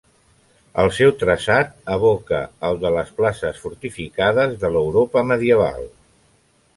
El 0.83 0.87
seu 0.99 1.11
traçat 1.23 1.75
evoca 1.95 2.39
el 2.69 2.79
de 2.85 2.91
les 2.95 3.11
places 3.19 3.59
fortificades 3.65 4.57
de 4.65 4.73
l'Europa 4.77 5.23
medieval. 5.33 5.87